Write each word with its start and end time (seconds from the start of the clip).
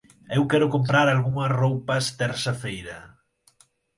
Eu 0.37 0.43
quero 0.51 0.71
comprar 0.75 1.07
algumas 1.09 1.51
roupas 1.61 2.05
terça-feira. 2.21 2.97